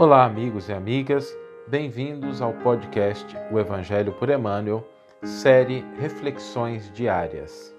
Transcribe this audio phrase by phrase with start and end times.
[0.00, 1.30] Olá, amigos e amigas,
[1.68, 4.82] bem-vindos ao podcast O Evangelho por Emmanuel,
[5.22, 7.70] série Reflexões Diárias.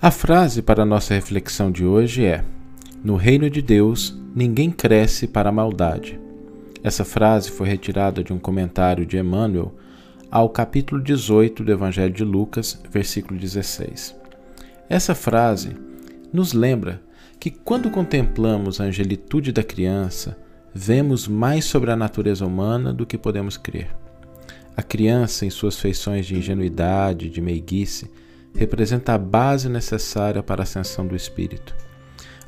[0.00, 2.44] A frase para a nossa reflexão de hoje é:
[3.02, 6.20] No reino de Deus, ninguém cresce para a maldade.
[6.80, 9.74] Essa frase foi retirada de um comentário de Emmanuel
[10.30, 14.14] ao capítulo 18 do Evangelho de Lucas, versículo 16.
[14.88, 15.76] Essa frase
[16.32, 17.02] nos lembra
[17.40, 20.38] que quando contemplamos a angelitude da criança,
[20.72, 23.90] vemos mais sobre a natureza humana do que podemos crer.
[24.76, 28.08] A criança, em suas feições de ingenuidade, de meiguice,
[28.54, 31.74] representa a base necessária para a ascensão do espírito.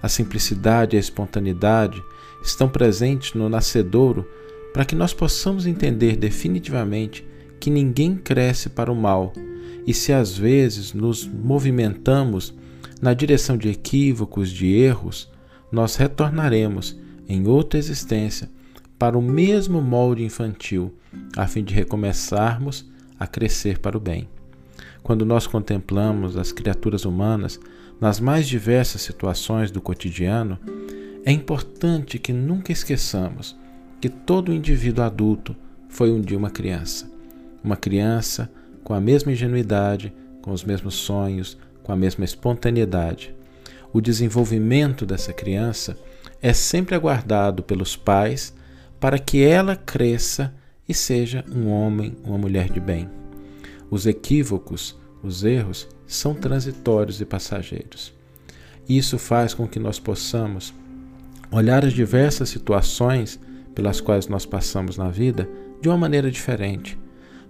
[0.01, 2.01] A simplicidade e a espontaneidade
[2.45, 4.29] estão presentes no nascedouro
[4.73, 7.25] para que nós possamos entender definitivamente
[7.63, 9.33] que ninguém cresce para o mal,
[9.87, 12.53] e se às vezes nos movimentamos
[13.01, 15.31] na direção de equívocos, de erros,
[15.71, 18.51] nós retornaremos em outra existência
[18.99, 20.93] para o mesmo molde infantil,
[21.37, 24.29] a fim de recomeçarmos a crescer para o bem.
[25.01, 27.61] Quando nós contemplamos as criaturas humanas
[28.01, 30.59] nas mais diversas situações do cotidiano,
[31.25, 33.57] é importante que nunca esqueçamos
[34.01, 35.55] que todo indivíduo adulto
[35.89, 37.12] foi um dia uma criança
[37.63, 38.51] uma criança
[38.83, 43.35] com a mesma ingenuidade, com os mesmos sonhos, com a mesma espontaneidade.
[43.93, 45.97] O desenvolvimento dessa criança
[46.41, 48.55] é sempre aguardado pelos pais
[48.99, 50.55] para que ela cresça
[50.89, 53.09] e seja um homem, uma mulher de bem.
[53.91, 58.13] Os equívocos, os erros, são transitórios e passageiros.
[58.89, 60.75] Isso faz com que nós possamos
[61.51, 63.39] olhar as diversas situações
[63.75, 65.49] pelas quais nós passamos na vida
[65.81, 66.99] de uma maneira diferente,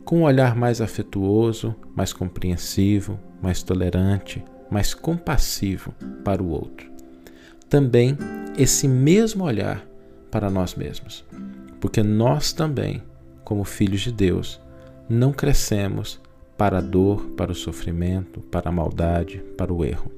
[0.05, 6.91] com um olhar mais afetuoso, mais compreensivo, mais tolerante, mais compassivo para o outro.
[7.69, 8.17] Também
[8.57, 9.87] esse mesmo olhar
[10.31, 11.25] para nós mesmos,
[11.81, 13.03] porque nós também,
[13.45, 14.61] como filhos de Deus,
[15.09, 16.21] não crescemos
[16.57, 20.11] para a dor, para o sofrimento, para a maldade, para o erro.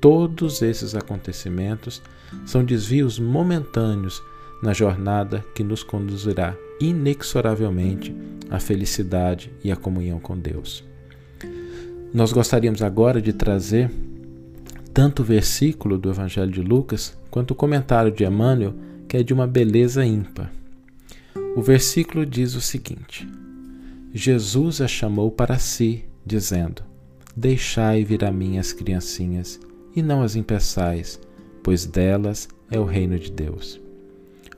[0.00, 2.02] Todos esses acontecimentos
[2.44, 4.22] são desvios momentâneos
[4.62, 8.14] na jornada que nos conduzirá inexoravelmente
[8.50, 10.84] à felicidade e à comunhão com Deus.
[12.12, 13.90] Nós gostaríamos agora de trazer
[14.92, 18.74] tanto o versículo do Evangelho de Lucas quanto o comentário de Emmanuel,
[19.06, 20.50] que é de uma beleza ímpar.
[21.54, 23.28] O versículo diz o seguinte:
[24.14, 26.82] Jesus a chamou para si, dizendo:
[27.36, 29.60] Deixai vir a mim as criancinhas,
[29.94, 31.20] e não as impeçais,
[31.62, 33.78] pois delas é o reino de Deus.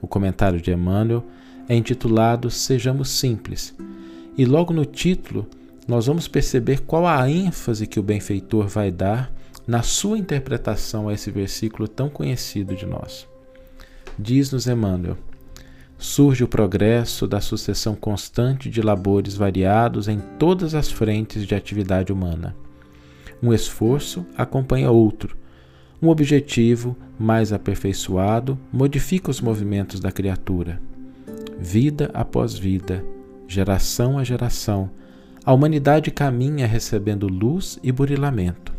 [0.01, 1.25] O comentário de Emmanuel
[1.69, 3.75] é intitulado Sejamos Simples,
[4.37, 5.47] e logo no título
[5.87, 9.33] nós vamos perceber qual a ênfase que o benfeitor vai dar
[9.67, 13.27] na sua interpretação a esse versículo tão conhecido de nós.
[14.19, 15.17] Diz-nos Emmanuel:
[15.99, 22.13] surge o progresso da sucessão constante de labores variados em todas as frentes de atividade
[22.13, 22.57] humana.
[23.43, 25.37] Um esforço acompanha outro,
[26.01, 30.81] um objetivo mais aperfeiçoado modifica os movimentos da criatura.
[31.59, 33.05] Vida após vida,
[33.49, 34.89] geração a geração,
[35.45, 38.73] a humanidade caminha recebendo luz e burilamento.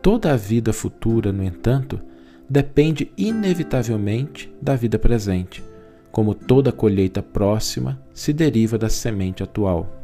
[0.00, 2.00] Toda a vida futura, no entanto,
[2.48, 5.62] depende inevitavelmente da vida presente,
[6.10, 9.94] como toda colheita próxima se deriva da semente atual.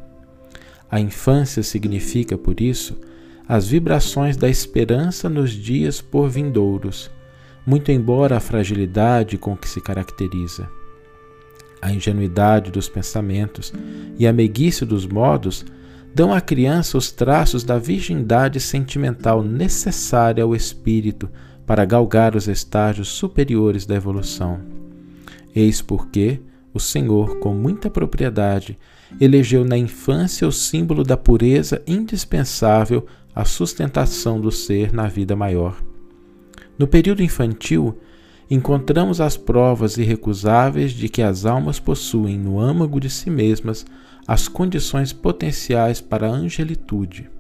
[0.91, 3.01] A infância significa, por isso,
[3.49, 7.11] as vibrações da esperança nos dias por vindouros,
[7.67, 10.69] muito embora a fragilidade com que se caracteriza.
[11.85, 13.71] A ingenuidade dos pensamentos
[14.19, 15.67] e a meiguice dos modos
[16.15, 21.29] dão à criança os traços da virgindade sentimental necessária ao espírito
[21.67, 24.63] para galgar os estágios superiores da evolução.
[25.55, 26.41] Eis porque
[26.73, 28.79] o Senhor, com muita propriedade,
[29.21, 33.05] elegeu na infância o símbolo da pureza indispensável
[33.35, 35.77] à sustentação do ser na vida maior.
[36.79, 38.01] No período infantil,
[38.55, 43.85] encontramos as provas irrecusáveis de que as almas possuem no âmago de si mesmas
[44.27, 47.31] as condições potenciais para a angelitude.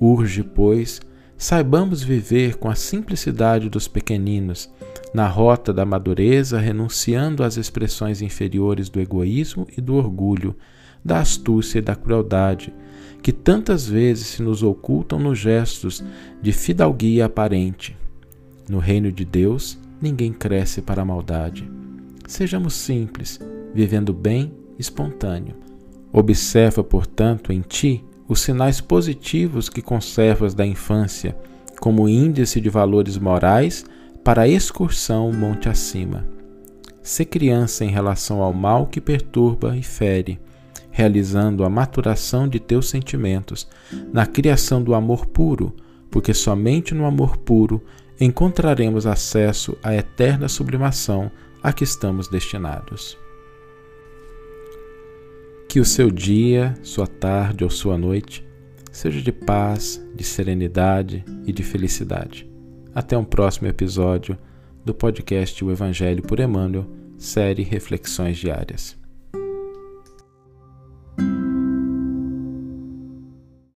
[0.00, 1.00] Urge, pois,
[1.36, 4.70] saibamos viver com a simplicidade dos pequeninos,
[5.14, 10.54] na rota da madureza, renunciando às expressões inferiores do egoísmo e do orgulho,
[11.04, 12.72] da astúcia e da crueldade,
[13.22, 16.04] que tantas vezes se nos ocultam nos gestos
[16.42, 17.96] de fidalguia aparente.
[18.68, 21.70] No reino de Deus, ninguém cresce para a maldade.
[22.26, 23.40] Sejamos simples,
[23.74, 25.56] vivendo bem, espontâneo.
[26.12, 31.36] Observa, portanto, em ti os sinais positivos que conservas da infância
[31.80, 33.84] como índice de valores morais
[34.22, 36.26] para a excursão monte acima.
[37.02, 40.38] Ser criança em relação ao mal que perturba e fere,
[40.90, 43.68] realizando a maturação de teus sentimentos
[44.12, 45.74] na criação do amor puro,
[46.10, 47.82] porque somente no amor puro
[48.20, 51.30] encontraremos acesso à eterna sublimação
[51.62, 53.16] a que estamos destinados.
[55.68, 58.46] Que o seu dia, sua tarde ou sua noite
[58.90, 62.50] seja de paz, de serenidade e de felicidade.
[62.94, 64.36] Até um próximo episódio
[64.84, 66.86] do podcast O Evangelho por Emmanuel,
[67.16, 68.98] série Reflexões Diárias.